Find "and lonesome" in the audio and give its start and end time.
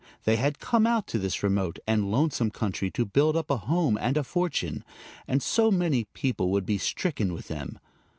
1.85-2.49